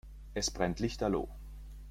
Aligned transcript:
Es 0.33 0.49
brennt 0.49 0.79
lichterloh. 0.79 1.29